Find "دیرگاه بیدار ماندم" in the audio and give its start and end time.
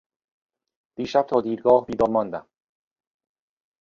1.41-2.47